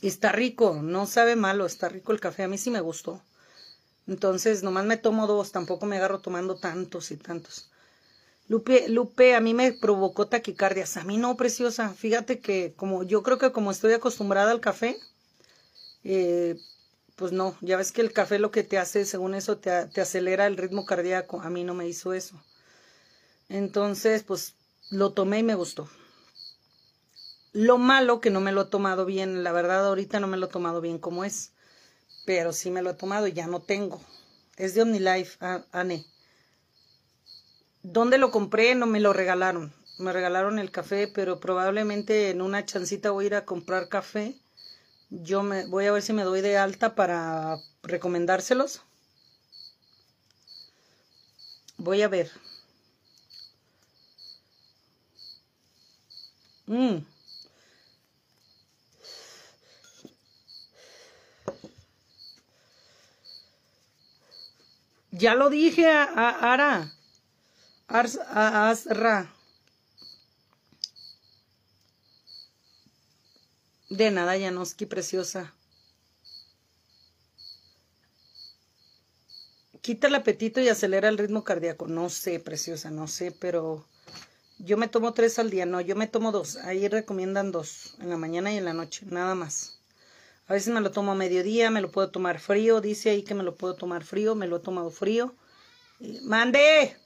Está 0.07 0.33
rico, 0.33 0.81
no 0.83 1.05
sabe 1.05 1.37
malo, 1.37 1.65
está 1.65 1.87
rico 1.87 2.11
el 2.11 2.19
café. 2.19 2.43
A 2.43 2.49
mí 2.49 2.57
sí 2.57 2.69
me 2.69 2.81
gustó. 2.81 3.23
Entonces, 4.05 4.61
nomás 4.61 4.83
me 4.85 4.97
tomo 4.97 5.27
dos, 5.27 5.53
tampoco 5.53 5.85
me 5.85 5.95
agarro 5.95 6.19
tomando 6.19 6.55
tantos 6.55 7.09
y 7.11 7.17
tantos. 7.17 7.69
Lupe, 8.49 8.89
Lupe, 8.89 9.33
a 9.33 9.39
mí 9.39 9.53
me 9.53 9.71
provocó 9.71 10.27
taquicardias. 10.27 10.97
A 10.97 11.05
mí 11.05 11.15
no, 11.17 11.37
preciosa. 11.37 11.93
Fíjate 11.93 12.39
que 12.39 12.73
como 12.75 13.03
yo 13.03 13.23
creo 13.23 13.37
que 13.37 13.53
como 13.53 13.71
estoy 13.71 13.93
acostumbrada 13.93 14.51
al 14.51 14.59
café, 14.59 14.97
eh, 16.03 16.57
pues 17.15 17.31
no, 17.31 17.55
ya 17.61 17.77
ves 17.77 17.93
que 17.93 18.01
el 18.01 18.11
café 18.11 18.39
lo 18.39 18.51
que 18.51 18.63
te 18.63 18.77
hace, 18.77 19.05
según 19.05 19.33
eso, 19.35 19.57
te, 19.57 19.71
acelera 19.71 20.47
el 20.47 20.57
ritmo 20.57 20.85
cardíaco. 20.85 21.41
A 21.41 21.49
mí 21.49 21.63
no 21.63 21.73
me 21.75 21.87
hizo 21.87 22.11
eso. 22.11 22.43
Entonces, 23.47 24.23
pues 24.23 24.55
lo 24.89 25.13
tomé 25.13 25.39
y 25.39 25.43
me 25.43 25.55
gustó. 25.55 25.87
Lo 27.53 27.77
malo 27.77 28.19
que 28.19 28.29
no 28.29 28.41
me 28.41 28.51
lo 28.51 28.63
he 28.63 28.65
tomado 28.65 29.05
bien, 29.05 29.43
la 29.45 29.53
verdad 29.53 29.87
ahorita 29.87 30.19
no 30.19 30.27
me 30.27 30.35
lo 30.35 30.47
he 30.47 30.49
tomado 30.49 30.81
bien 30.81 30.99
como 30.99 31.23
es, 31.23 31.53
pero 32.25 32.53
sí 32.53 32.71
me 32.71 32.81
lo 32.81 32.91
he 32.91 32.95
tomado 32.95 33.27
y 33.27 33.33
ya 33.33 33.47
no 33.47 33.61
tengo. 33.61 34.01
Es 34.57 34.75
de 34.75 34.83
OmniLife, 34.83 35.37
Anne. 35.71 36.05
¿Dónde 37.83 38.17
lo 38.17 38.31
compré? 38.31 38.73
No 38.73 38.87
me 38.87 38.99
lo 38.99 39.13
regalaron. 39.13 39.71
Me 39.99 40.11
regalaron 40.11 40.57
el 40.57 40.71
café, 40.71 41.07
pero 41.07 41.39
probablemente 41.39 42.31
en 42.31 42.41
una 42.41 42.65
chancita 42.65 43.11
voy 43.11 43.25
a 43.25 43.27
ir 43.27 43.35
a 43.35 43.45
comprar 43.45 43.89
café 43.89 44.35
yo 45.09 45.43
me 45.43 45.65
voy 45.67 45.85
a 45.85 45.91
ver 45.93 46.01
si 46.01 46.13
me 46.13 46.23
doy 46.23 46.41
de 46.41 46.57
alta 46.57 46.95
para 46.95 47.57
recomendárselos. 47.83 48.81
Voy 51.77 52.01
a 52.01 52.07
ver. 52.07 52.31
Mm. 56.67 57.03
Ya 65.23 65.35
lo 65.35 65.49
dije 65.49 65.89
a, 65.89 66.03
Ara. 66.53 66.91
a 67.87 68.69
Asra. 68.69 69.33
De 73.89 74.11
nada, 74.11 74.37
Janoski, 74.37 74.85
preciosa. 74.85 75.53
Quita 79.79 80.07
el 80.07 80.15
apetito 80.15 80.59
y 80.59 80.67
acelera 80.67 81.07
el 81.07 81.17
ritmo 81.17 81.45
cardíaco. 81.45 81.87
No 81.87 82.09
sé, 82.09 82.41
preciosa, 82.41 82.91
no 82.91 83.07
sé, 83.07 83.31
pero 83.31 83.87
yo 84.59 84.75
me 84.75 84.89
tomo 84.89 85.13
tres 85.13 85.39
al 85.39 85.49
día. 85.49 85.65
No, 85.65 85.79
yo 85.79 85.95
me 85.95 86.07
tomo 86.07 86.33
dos. 86.33 86.57
Ahí 86.57 86.89
recomiendan 86.89 87.53
dos, 87.53 87.95
en 88.01 88.09
la 88.09 88.17
mañana 88.17 88.51
y 88.51 88.57
en 88.57 88.65
la 88.65 88.73
noche, 88.73 89.05
nada 89.09 89.35
más. 89.35 89.82
A 90.47 90.53
veces 90.53 90.73
me 90.73 90.81
lo 90.81 90.91
tomo 90.91 91.13
a 91.13 91.15
mediodía, 91.15 91.71
me 91.71 91.81
lo 91.81 91.89
puedo 91.91 92.09
tomar 92.11 92.39
frío. 92.39 92.81
Dice 92.81 93.09
ahí 93.09 93.23
que 93.23 93.33
me 93.33 93.43
lo 93.43 93.55
puedo 93.55 93.75
tomar 93.75 94.03
frío, 94.03 94.35
me 94.35 94.47
lo 94.47 94.57
he 94.57 94.59
tomado 94.59 94.89
frío. 94.91 95.33
¡Mande! 96.23 96.97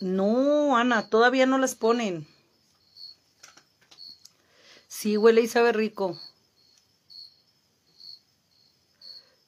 No, 0.00 0.76
Ana, 0.76 1.08
todavía 1.10 1.46
no 1.46 1.58
las 1.58 1.74
ponen. 1.74 2.26
Sí, 4.88 5.16
huele 5.16 5.42
y 5.42 5.48
sabe 5.48 5.72
rico. 5.72 6.18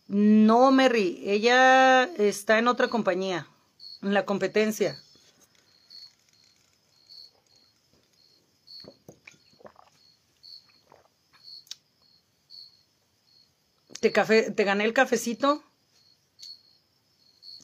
No, 0.08 0.70
Mary, 0.72 1.22
ella 1.24 2.04
está 2.04 2.58
en 2.58 2.68
otra 2.68 2.88
compañía, 2.88 3.48
en 4.02 4.12
la 4.12 4.26
competencia. 4.26 5.02
¿Te, 14.02 14.12
café, 14.12 14.50
¿Te 14.50 14.64
gané 14.64 14.84
el 14.84 14.92
cafecito? 14.92 15.62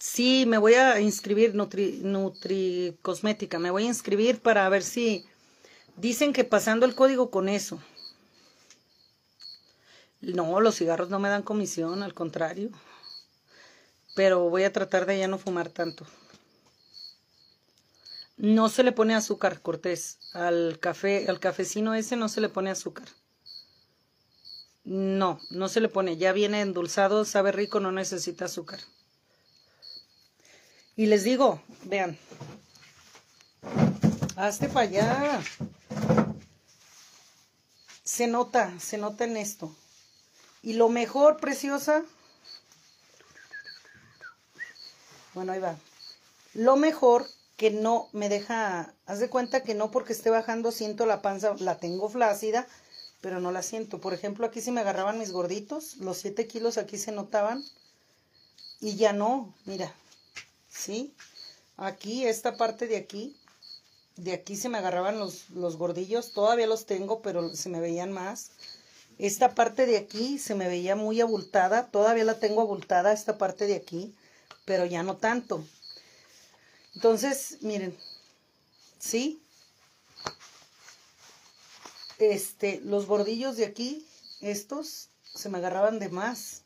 Sí, 0.00 0.44
me 0.46 0.56
voy 0.56 0.74
a 0.74 1.00
inscribir, 1.00 1.54
Nutri, 1.54 2.00
Nutri 2.02 2.96
Cosmética, 3.02 3.58
me 3.58 3.70
voy 3.70 3.84
a 3.84 3.88
inscribir 3.88 4.40
para 4.40 4.66
ver 4.70 4.82
si 4.82 5.26
Dicen 5.98 6.32
que 6.32 6.44
pasando 6.44 6.86
el 6.86 6.94
código 6.94 7.32
con 7.32 7.48
eso. 7.48 7.80
No, 10.20 10.60
los 10.60 10.76
cigarros 10.76 11.10
no 11.10 11.18
me 11.18 11.28
dan 11.28 11.42
comisión, 11.42 12.04
al 12.04 12.14
contrario. 12.14 12.70
Pero 14.14 14.48
voy 14.48 14.62
a 14.62 14.72
tratar 14.72 15.06
de 15.06 15.18
ya 15.18 15.26
no 15.26 15.38
fumar 15.38 15.70
tanto. 15.70 16.06
No 18.36 18.68
se 18.68 18.84
le 18.84 18.92
pone 18.92 19.16
azúcar, 19.16 19.60
Cortés. 19.60 20.20
Al 20.34 20.78
café, 20.78 21.26
al 21.28 21.40
cafecino 21.40 21.94
ese 21.94 22.14
no 22.14 22.28
se 22.28 22.40
le 22.40 22.48
pone 22.48 22.70
azúcar. 22.70 23.08
No, 24.88 25.38
no 25.50 25.68
se 25.68 25.80
le 25.80 25.88
pone. 25.88 26.16
Ya 26.16 26.32
viene 26.32 26.62
endulzado, 26.62 27.24
sabe 27.24 27.52
rico, 27.52 27.78
no 27.78 27.92
necesita 27.92 28.46
azúcar. 28.46 28.80
Y 30.96 31.06
les 31.06 31.24
digo, 31.24 31.60
vean. 31.84 32.18
Hazte 34.36 34.68
para 34.68 34.88
allá 34.88 35.42
se 38.08 38.26
nota, 38.26 38.72
se 38.80 38.96
nota 38.96 39.24
en 39.24 39.36
esto. 39.36 39.70
Y 40.62 40.72
lo 40.72 40.88
mejor, 40.88 41.36
preciosa, 41.36 42.04
bueno, 45.34 45.52
ahí 45.52 45.60
va. 45.60 45.76
Lo 46.54 46.76
mejor 46.76 47.26
que 47.58 47.70
no 47.70 48.08
me 48.12 48.30
deja, 48.30 48.94
haz 49.04 49.20
de 49.20 49.28
cuenta 49.28 49.62
que 49.62 49.74
no 49.74 49.90
porque 49.90 50.14
esté 50.14 50.30
bajando 50.30 50.72
siento 50.72 51.04
la 51.04 51.20
panza, 51.20 51.54
la 51.58 51.76
tengo 51.76 52.08
flácida, 52.08 52.66
pero 53.20 53.40
no 53.40 53.52
la 53.52 53.62
siento. 53.62 54.00
Por 54.00 54.14
ejemplo, 54.14 54.46
aquí 54.46 54.60
si 54.60 54.70
me 54.70 54.80
agarraban 54.80 55.18
mis 55.18 55.32
gorditos, 55.32 55.96
los 55.96 56.18
7 56.18 56.46
kilos 56.46 56.78
aquí 56.78 56.98
se 56.98 57.12
notaban 57.12 57.64
y 58.80 58.96
ya 58.96 59.12
no, 59.12 59.54
mira, 59.64 59.92
¿sí? 60.68 61.12
Aquí, 61.76 62.26
esta 62.26 62.56
parte 62.56 62.86
de 62.86 62.96
aquí, 62.96 63.36
de 64.16 64.32
aquí 64.32 64.56
se 64.56 64.68
me 64.68 64.78
agarraban 64.78 65.18
los, 65.18 65.50
los 65.50 65.76
gordillos, 65.76 66.32
todavía 66.32 66.66
los 66.66 66.86
tengo, 66.86 67.22
pero 67.22 67.54
se 67.54 67.68
me 67.68 67.80
veían 67.80 68.12
más. 68.12 68.50
Esta 69.18 69.54
parte 69.54 69.86
de 69.86 69.96
aquí 69.96 70.38
se 70.38 70.54
me 70.54 70.68
veía 70.68 70.94
muy 70.94 71.20
abultada, 71.20 71.90
todavía 71.90 72.24
la 72.24 72.38
tengo 72.38 72.60
abultada 72.60 73.12
esta 73.12 73.36
parte 73.36 73.66
de 73.66 73.74
aquí, 73.74 74.14
pero 74.64 74.86
ya 74.86 75.02
no 75.02 75.16
tanto. 75.16 75.64
Entonces, 76.94 77.58
miren, 77.62 77.96
¿sí? 78.98 79.40
Este, 82.18 82.80
los 82.84 83.06
bordillos 83.06 83.56
de 83.56 83.66
aquí, 83.66 84.06
estos, 84.40 85.10
se 85.34 85.48
me 85.48 85.58
agarraban 85.58 85.98
de 85.98 86.08
más. 86.08 86.62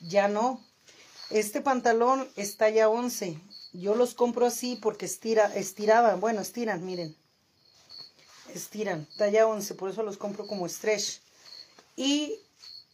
Ya 0.00 0.28
no. 0.28 0.64
Este 1.30 1.60
pantalón 1.60 2.28
está 2.36 2.68
ya 2.70 2.88
11. 2.88 3.38
Yo 3.72 3.94
los 3.94 4.14
compro 4.14 4.46
así 4.46 4.76
porque 4.76 5.06
estira, 5.06 5.54
estiraban, 5.54 6.20
bueno, 6.20 6.40
estiran, 6.40 6.84
miren. 6.84 7.16
Estiran, 8.54 9.06
talla 9.16 9.46
11, 9.46 9.74
por 9.74 9.90
eso 9.90 10.02
los 10.02 10.18
compro 10.18 10.46
como 10.46 10.68
stretch. 10.68 11.20
Y 11.96 12.38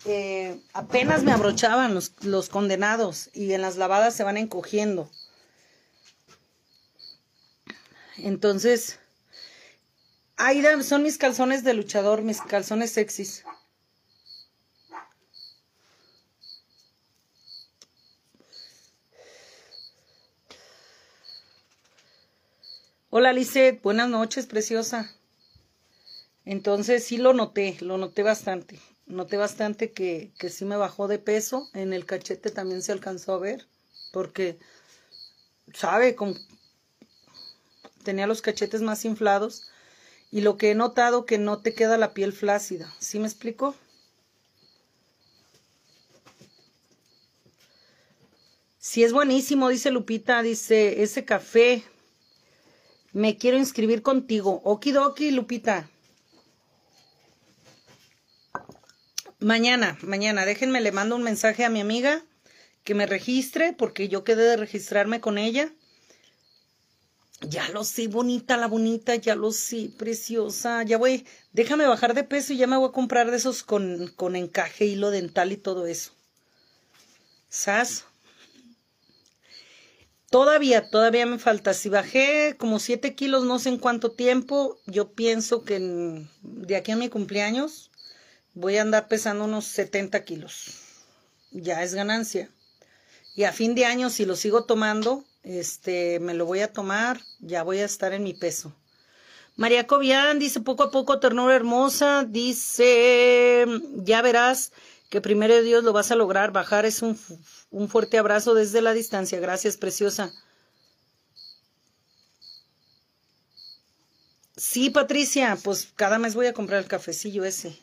eh, 0.05 0.61
apenas 0.73 1.25
me 1.25 1.33
abrochaban 1.33 1.95
los, 1.95 2.13
los 2.23 2.49
condenados 2.49 3.31
y 3.33 3.53
en 3.53 3.63
las 3.63 3.77
lavadas 3.77 4.15
se 4.15 4.23
van 4.23 4.37
encogiendo. 4.37 5.11
Entonces, 8.19 8.99
ahí 10.39 10.63
son 10.83 11.03
mis 11.03 11.19
calzones 11.19 11.65
de 11.65 11.75
luchador, 11.75 12.23
mis 12.23 12.41
calzones 12.41 12.93
sexys. 12.93 13.45
Hola 23.11 23.33
Lizeth, 23.33 23.83
buenas 23.83 24.09
noches, 24.09 24.47
preciosa. 24.47 25.11
Entonces 26.45 27.05
sí 27.05 27.17
lo 27.19 27.35
noté, 27.35 27.77
lo 27.81 27.99
noté 27.99 28.23
bastante. 28.23 28.79
Noté 29.07 29.37
bastante 29.37 29.93
que, 29.93 30.33
que 30.39 30.51
sí 30.51 30.65
me 30.65 30.77
bajó 30.77 31.09
de 31.09 31.19
peso. 31.19 31.69
En 31.75 31.93
el 31.93 32.07
cachete 32.07 32.51
también 32.51 32.83
se 32.83 32.93
alcanzó 32.93 33.33
a 33.35 33.39
ver. 33.39 33.67
Porque, 34.13 34.59
¿sabe? 35.75 36.15
Con, 36.15 36.39
tenía 38.05 38.27
los 38.27 38.43
cachetes 38.43 38.83
más 38.83 39.05
inflados. 39.05 39.71
Y 40.31 40.43
lo 40.43 40.57
que 40.57 40.71
he 40.71 40.75
notado 40.75 41.25
que 41.27 41.39
no 41.39 41.61
te 41.63 41.75
queda 41.75 41.97
la 41.97 42.13
piel 42.13 42.33
flácida. 42.33 42.95
¿Sí 42.99 43.19
me 43.19 43.27
explico? 43.27 43.75
Sí, 48.79 49.05
es 49.05 49.13
buenísimo, 49.13 49.69
dice 49.69 49.91
Lupita, 49.91 50.43
dice, 50.43 51.03
ese 51.03 51.25
café, 51.25 51.85
me 53.13 53.37
quiero 53.37 53.59
inscribir 53.59 54.03
contigo. 54.03 54.63
Okidoki, 54.65 55.31
Lupita. 55.31 55.91
Mañana, 59.41 59.99
mañana, 60.03 60.47
déjenme, 60.47 60.81
le 60.81 60.91
mando 60.93 61.17
un 61.17 61.23
mensaje 61.23 61.65
a 61.65 61.71
mi 61.71 61.81
amiga 61.81 62.25
que 62.83 62.95
me 62.95 63.07
registre 63.07 63.73
porque 63.73 64.09
yo 64.09 64.25
quedé 64.25 64.45
de 64.45 64.57
registrarme 64.57 65.21
con 65.21 65.37
ella. 65.37 65.71
Ya 67.41 67.69
lo 67.69 67.85
sé, 67.85 68.09
bonita 68.09 68.57
la 68.57 68.67
bonita, 68.67 69.15
ya 69.15 69.37
lo 69.37 69.53
sé, 69.53 69.91
preciosa. 69.97 70.83
Ya 70.83 70.99
voy, 70.99 71.25
déjame 71.53 71.87
bajar 71.87 72.15
de 72.15 72.25
peso 72.25 72.53
y 72.53 72.57
ya 72.57 72.67
me 72.67 72.77
voy 72.77 72.89
a 72.89 72.93
comprar 72.93 73.31
de 73.31 73.37
esos 73.37 73.63
con, 73.63 74.09
con 74.17 74.35
encaje, 74.35 74.87
hilo 74.87 75.11
dental 75.11 75.53
y 75.53 75.57
todo 75.57 75.87
eso. 75.87 76.13
¿Sas? 77.49 78.05
Todavía, 80.31 80.91
todavía 80.91 81.25
me 81.27 81.39
falta. 81.39 81.73
Si 81.75 81.89
bajé 81.89 82.57
como 82.59 82.81
7 82.81 83.15
kilos, 83.15 83.45
no 83.45 83.59
sé 83.59 83.71
en 83.71 83.79
cuánto 83.79 84.11
tiempo, 84.11 84.79
yo 84.87 85.13
pienso 85.13 85.65
que 85.65 86.27
de 86.43 86.77
aquí 86.77 86.93
a 86.93 86.97
mi 86.97 87.09
cumpleaños 87.09 87.91
voy 88.53 88.77
a 88.77 88.83
andar 88.83 89.09
pesando 89.09 89.45
unos 89.45 89.65
70 89.67 90.25
kilos. 90.25 90.81
Ya 91.51 91.83
es 91.83 91.95
ganancia. 91.95 92.51
Y 93.37 93.45
a 93.45 93.53
fin 93.53 93.75
de 93.75 93.87
año, 93.87 94.11
si 94.11 94.27
lo 94.27 94.37
sigo 94.37 94.65
tomando, 94.65 95.25
este, 95.43 96.21
me 96.21 96.35
lo 96.35 96.47
voy 96.47 96.61
a 96.61 96.73
tomar, 96.73 97.21
ya 97.41 97.63
voy 97.63 97.79
a 97.79 97.85
estar 97.85 98.13
en 98.13 98.23
mi 98.23 98.35
peso. 98.35 98.75
María 99.57 99.87
Cobian 99.87 100.39
dice 100.39 100.61
poco 100.61 100.85
a 100.85 100.91
poco, 100.91 101.19
ternura 101.21 101.55
hermosa, 101.57 102.25
dice, 102.29 103.67
ya 103.97 104.23
verás 104.23 104.73
que 105.11 105.21
primero 105.21 105.63
Dios 105.63 105.83
lo 105.85 105.93
vas 105.93 106.11
a 106.11 106.17
lograr, 106.17 106.53
bajar 106.53 106.85
es 106.85 107.03
un 107.03 107.19
un 107.71 107.89
fuerte 107.89 108.19
abrazo 108.19 108.55
desde 108.55 108.83
la 108.83 108.93
distancia. 108.93 109.41
Gracias, 109.41 109.77
preciosa. 109.77 110.33
Sí, 114.57 114.91
Patricia, 114.91 115.57
pues 115.63 115.89
cada 115.95 116.19
mes 116.19 116.35
voy 116.35 116.47
a 116.47 116.53
comprar 116.53 116.81
el 116.83 116.89
cafecillo 116.89 117.45
ese. 117.45 117.79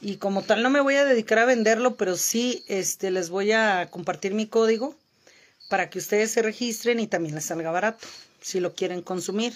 Y 0.00 0.18
como 0.18 0.42
tal 0.42 0.62
no 0.62 0.70
me 0.70 0.80
voy 0.80 0.94
a 0.94 1.04
dedicar 1.04 1.38
a 1.40 1.44
venderlo, 1.44 1.96
pero 1.96 2.16
sí 2.16 2.64
este 2.68 3.10
les 3.10 3.30
voy 3.30 3.50
a 3.52 3.90
compartir 3.90 4.32
mi 4.34 4.46
código 4.46 4.94
para 5.68 5.90
que 5.90 5.98
ustedes 5.98 6.30
se 6.30 6.42
registren 6.42 7.00
y 7.00 7.06
también 7.06 7.34
les 7.34 7.44
salga 7.44 7.70
barato 7.70 8.06
si 8.40 8.60
lo 8.60 8.74
quieren 8.74 9.02
consumir. 9.02 9.54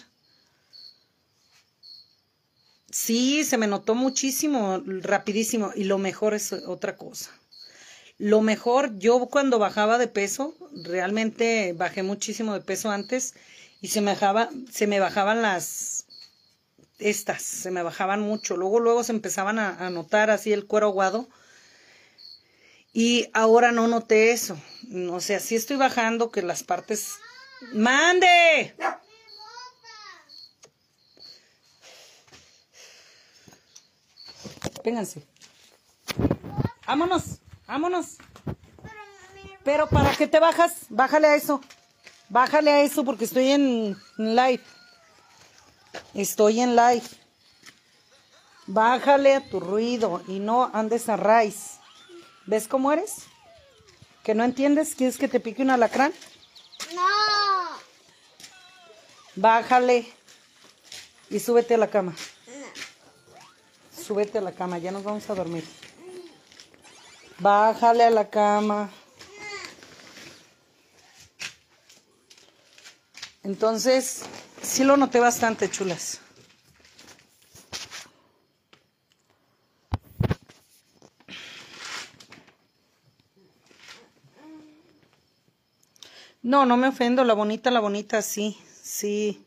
Sí, 2.90 3.44
se 3.44 3.56
me 3.56 3.66
notó 3.66 3.94
muchísimo, 3.94 4.82
rapidísimo 4.84 5.72
y 5.74 5.84
lo 5.84 5.96
mejor 5.98 6.34
es 6.34 6.52
otra 6.52 6.96
cosa. 6.96 7.30
Lo 8.18 8.42
mejor, 8.42 8.98
yo 8.98 9.26
cuando 9.26 9.58
bajaba 9.58 9.98
de 9.98 10.08
peso, 10.08 10.54
realmente 10.84 11.72
bajé 11.72 12.02
muchísimo 12.02 12.52
de 12.52 12.60
peso 12.60 12.90
antes 12.90 13.34
y 13.80 13.88
se 13.88 14.00
me, 14.00 14.12
bajaba, 14.12 14.50
se 14.70 14.86
me 14.86 15.00
bajaban 15.00 15.42
las, 15.42 16.06
estas, 16.98 17.42
se 17.42 17.70
me 17.70 17.82
bajaban 17.82 18.20
mucho. 18.20 18.56
Luego, 18.56 18.80
luego 18.80 19.04
se 19.04 19.12
empezaban 19.12 19.58
a, 19.58 19.90
notar 19.90 20.30
así 20.30 20.52
el 20.52 20.66
cuero 20.66 20.88
aguado. 20.88 21.28
Y 22.92 23.28
ahora 23.32 23.72
no 23.72 23.88
noté 23.88 24.32
eso. 24.32 24.56
O 25.10 25.20
sea, 25.20 25.40
sí 25.40 25.56
estoy 25.56 25.76
bajando 25.76 26.30
que 26.30 26.42
las 26.42 26.62
partes... 26.62 27.18
¡Mande! 27.72 28.76
Vénganse. 34.84 35.26
Vámonos. 36.86 37.40
Vámonos. 37.66 38.18
Pero 39.64 39.88
¿para 39.88 40.14
qué 40.16 40.26
te 40.26 40.40
bajas? 40.40 40.86
Bájale 40.88 41.28
a 41.28 41.36
eso. 41.36 41.60
Bájale 42.28 42.70
a 42.70 42.82
eso 42.82 43.04
porque 43.04 43.24
estoy 43.24 43.50
en 43.50 43.96
live. 44.18 44.62
Estoy 46.14 46.60
en 46.60 46.76
live. 46.76 47.04
Bájale 48.66 49.36
a 49.36 49.48
tu 49.48 49.60
ruido 49.60 50.22
y 50.28 50.38
no 50.38 50.70
andes 50.74 51.08
a 51.08 51.16
raíz. 51.16 51.78
¿Ves 52.46 52.68
cómo 52.68 52.92
eres? 52.92 53.26
¿Que 54.22 54.34
no 54.34 54.44
entiendes? 54.44 54.94
¿Quieres 54.94 55.18
que 55.18 55.28
te 55.28 55.40
pique 55.40 55.62
un 55.62 55.70
alacrán? 55.70 56.12
No. 56.94 57.02
Bájale 59.34 60.06
y 61.30 61.40
súbete 61.40 61.74
a 61.74 61.78
la 61.78 61.88
cama. 61.88 62.14
Súbete 63.96 64.38
a 64.38 64.42
la 64.42 64.52
cama, 64.52 64.78
ya 64.78 64.90
nos 64.92 65.02
vamos 65.02 65.28
a 65.30 65.34
dormir. 65.34 65.64
Bájale 67.38 68.04
a 68.04 68.10
la 68.10 68.28
cama. 68.28 68.90
Entonces, 73.42 74.22
sí 74.62 74.84
lo 74.84 74.96
noté 74.96 75.18
bastante, 75.18 75.68
chulas. 75.68 76.20
No, 86.52 86.66
no 86.66 86.76
me 86.76 86.88
ofendo, 86.88 87.24
la 87.24 87.32
bonita, 87.32 87.70
la 87.70 87.80
bonita, 87.80 88.20
sí, 88.20 88.58
sí. 88.82 89.42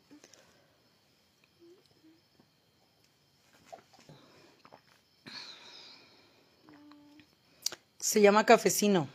Se 7.99 8.21
llama 8.21 8.43
Cafecino. 8.47 9.07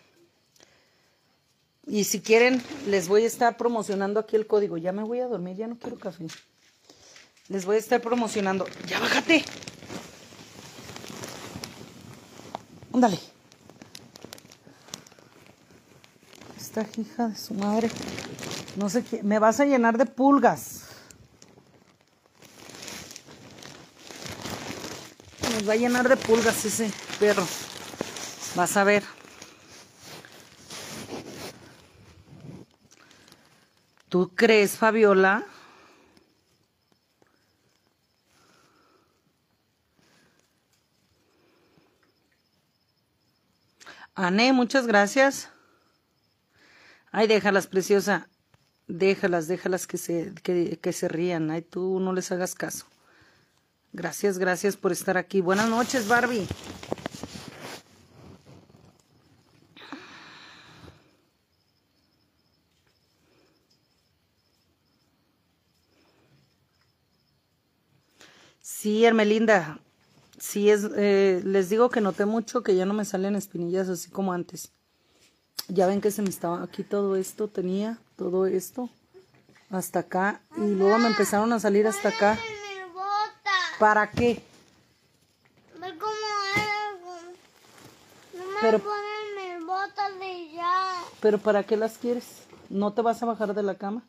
Y 1.84 2.04
si 2.04 2.20
quieren, 2.20 2.62
les 2.86 3.08
voy 3.08 3.24
a 3.24 3.26
estar 3.26 3.56
promocionando 3.56 4.20
aquí 4.20 4.36
el 4.36 4.46
código. 4.46 4.76
Ya 4.76 4.92
me 4.92 5.02
voy 5.02 5.18
a 5.18 5.26
dormir, 5.26 5.56
ya 5.56 5.66
no 5.66 5.76
quiero 5.76 5.98
café. 5.98 6.28
Les 7.48 7.64
voy 7.64 7.74
a 7.74 7.80
estar 7.80 8.00
promocionando. 8.00 8.68
¡Ya 8.86 9.00
bájate! 9.00 9.44
Ándale. 12.94 13.18
Esta 16.72 16.86
hija 17.00 17.26
de 17.26 17.34
su 17.34 17.52
madre. 17.54 17.90
No 18.76 18.88
sé 18.88 19.02
qué. 19.02 19.24
Me 19.24 19.40
vas 19.40 19.58
a 19.58 19.64
llenar 19.64 19.98
de 19.98 20.06
pulgas. 20.06 20.84
Nos 25.52 25.68
va 25.68 25.72
a 25.72 25.76
llenar 25.76 26.08
de 26.08 26.16
pulgas 26.16 26.64
ese 26.64 26.92
perro. 27.18 27.44
Vas 28.54 28.76
a 28.76 28.84
ver. 28.84 29.02
¿Tú 34.08 34.30
crees, 34.36 34.76
Fabiola? 34.76 35.44
Ané, 44.14 44.52
muchas 44.52 44.86
gracias. 44.86 45.48
Ay, 47.12 47.26
déjalas, 47.26 47.66
preciosa. 47.66 48.28
Déjalas, 48.88 49.48
déjalas 49.48 49.86
que 49.86 49.98
se, 49.98 50.32
que, 50.42 50.78
que 50.80 50.92
se 50.92 51.08
rían. 51.08 51.50
Ay, 51.50 51.62
tú 51.62 52.00
no 52.00 52.12
les 52.12 52.30
hagas 52.32 52.54
caso. 52.54 52.86
Gracias, 53.92 54.38
gracias 54.38 54.76
por 54.76 54.92
estar 54.92 55.16
aquí. 55.16 55.40
Buenas 55.40 55.68
noches, 55.68 56.06
Barbie. 56.08 56.46
Sí, 68.60 69.04
Hermelinda. 69.04 69.80
Sí, 70.38 70.70
es, 70.70 70.88
eh, 70.96 71.42
les 71.44 71.68
digo 71.68 71.90
que 71.90 72.00
noté 72.00 72.24
mucho 72.26 72.62
que 72.62 72.74
ya 72.76 72.86
no 72.86 72.94
me 72.94 73.04
salen 73.04 73.36
espinillas 73.36 73.88
así 73.88 74.10
como 74.10 74.32
antes. 74.32 74.72
Ya 75.72 75.86
ven 75.86 76.00
que 76.00 76.10
se 76.10 76.20
me 76.22 76.30
estaba 76.30 76.62
aquí 76.62 76.82
todo 76.82 77.14
esto, 77.16 77.46
tenía 77.48 77.98
todo 78.16 78.46
esto 78.46 78.90
hasta 79.70 80.00
acá 80.00 80.40
y 80.56 80.62
luego 80.74 80.98
me 80.98 81.06
empezaron 81.08 81.52
a 81.52 81.60
salir 81.60 81.86
hasta 81.86 82.08
acá. 82.08 82.36
¿Para 83.78 84.10
qué? 84.10 84.42
Ver 85.80 85.96
cómo 85.96 86.12
es. 86.56 88.38
No 88.38 88.44
me 88.46 88.56
Pero- 88.60 88.78
ponen 88.80 89.58
mis 89.58 89.66
botas 89.66 90.18
de 90.18 90.50
ya. 90.52 90.94
¿Pero 91.20 91.38
para 91.38 91.62
qué 91.62 91.76
las 91.76 91.96
quieres? 91.98 92.24
¿No 92.68 92.92
te 92.92 93.02
vas 93.02 93.22
a 93.22 93.26
bajar 93.26 93.54
de 93.54 93.62
la 93.62 93.76
cama? 93.76 94.02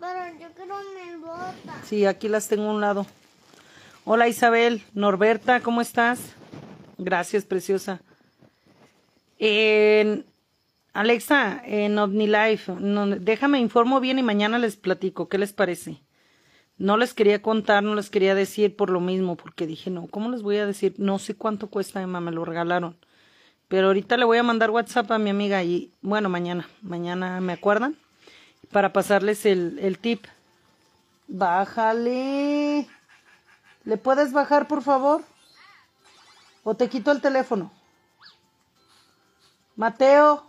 Pero 0.00 0.38
yo 0.40 0.48
quiero 0.54 0.76
mis 0.78 1.20
botas. 1.20 1.86
Sí, 1.88 2.04
aquí 2.06 2.28
las 2.28 2.48
tengo 2.48 2.64
a 2.64 2.72
un 2.74 2.80
lado. 2.80 3.06
Hola 4.04 4.26
Isabel, 4.28 4.84
Norberta, 4.94 5.60
¿cómo 5.60 5.80
estás? 5.80 6.18
Gracias, 6.98 7.44
preciosa. 7.44 8.00
En- 9.38 10.24
Alexa, 10.92 11.60
en 11.64 11.98
OmniLife, 11.98 12.72
no, 12.78 13.06
déjame 13.08 13.58
informo 13.58 13.98
bien 13.98 14.20
y 14.20 14.22
mañana 14.22 14.60
les 14.60 14.76
platico, 14.76 15.28
¿qué 15.28 15.38
les 15.38 15.52
parece? 15.52 16.00
No 16.78 16.96
les 16.96 17.14
quería 17.14 17.42
contar, 17.42 17.82
no 17.82 17.96
les 17.96 18.10
quería 18.10 18.36
decir 18.36 18.76
por 18.76 18.90
lo 18.90 19.00
mismo, 19.00 19.36
porque 19.36 19.66
dije, 19.66 19.90
no, 19.90 20.06
¿cómo 20.06 20.30
les 20.30 20.42
voy 20.42 20.58
a 20.58 20.66
decir? 20.66 20.94
No 20.98 21.18
sé 21.18 21.34
cuánto 21.34 21.68
cuesta, 21.68 22.00
Emma, 22.00 22.20
me 22.20 22.30
lo 22.30 22.44
regalaron. 22.44 22.96
Pero 23.66 23.88
ahorita 23.88 24.16
le 24.16 24.24
voy 24.24 24.38
a 24.38 24.44
mandar 24.44 24.70
WhatsApp 24.70 25.10
a 25.10 25.18
mi 25.18 25.30
amiga 25.30 25.64
y, 25.64 25.90
bueno, 26.00 26.28
mañana, 26.28 26.68
mañana, 26.80 27.40
¿me 27.40 27.54
acuerdan? 27.54 27.96
Para 28.70 28.92
pasarles 28.92 29.46
el, 29.46 29.78
el 29.80 29.98
tip. 29.98 30.24
Bájale. 31.26 32.86
¿Le 33.84 33.96
puedes 33.96 34.32
bajar, 34.32 34.68
por 34.68 34.82
favor? 34.82 35.22
¿O 36.62 36.74
te 36.76 36.88
quito 36.88 37.10
el 37.10 37.20
teléfono? 37.20 37.72
Mateo. 39.76 40.44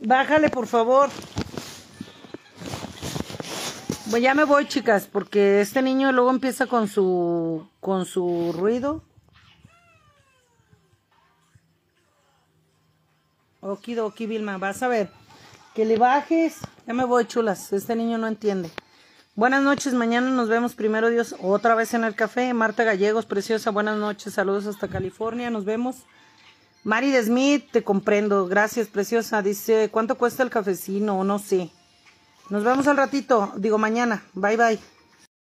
Bájale, 0.00 0.50
por 0.50 0.66
favor. 0.66 1.10
Pues 4.10 4.22
ya 4.22 4.34
me 4.34 4.44
voy, 4.44 4.68
chicas, 4.68 5.08
porque 5.10 5.60
este 5.60 5.82
niño 5.82 6.12
luego 6.12 6.30
empieza 6.30 6.66
con 6.66 6.86
su 6.86 7.68
con 7.80 8.06
su 8.06 8.54
ruido. 8.56 9.02
Okidoki, 13.60 14.26
Vilma, 14.26 14.58
vas 14.58 14.82
a 14.84 14.88
ver. 14.88 15.10
Que 15.74 15.84
le 15.84 15.98
bajes. 15.98 16.60
Ya 16.86 16.94
me 16.94 17.04
voy, 17.04 17.26
chulas. 17.26 17.72
Este 17.72 17.96
niño 17.96 18.16
no 18.16 18.28
entiende. 18.28 18.70
Buenas 19.36 19.62
noches, 19.62 19.92
mañana 19.92 20.30
nos 20.30 20.48
vemos 20.48 20.74
primero 20.74 21.10
Dios 21.10 21.36
otra 21.42 21.74
vez 21.74 21.92
en 21.92 22.04
el 22.04 22.14
café. 22.14 22.54
Marta 22.54 22.84
Gallegos, 22.84 23.26
preciosa, 23.26 23.70
buenas 23.70 23.98
noches, 23.98 24.32
saludos 24.32 24.64
hasta 24.64 24.88
California, 24.88 25.50
nos 25.50 25.66
vemos. 25.66 26.06
Mari 26.84 27.10
de 27.10 27.22
Smith, 27.22 27.66
te 27.70 27.84
comprendo, 27.84 28.46
gracias, 28.46 28.88
preciosa. 28.88 29.42
Dice, 29.42 29.90
¿cuánto 29.92 30.16
cuesta 30.16 30.42
el 30.42 30.48
cafecino? 30.48 31.22
No 31.22 31.38
sé. 31.38 31.70
Nos 32.48 32.64
vemos 32.64 32.86
al 32.86 32.96
ratito, 32.96 33.52
digo 33.58 33.76
mañana. 33.76 34.22
Bye 34.32 34.56
bye. 34.56 34.95